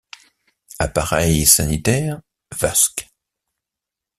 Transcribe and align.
Appareils 0.79 1.45
sanitaires, 1.45 2.19
vasques. 2.57 3.07